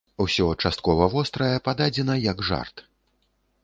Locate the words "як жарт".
2.25-2.89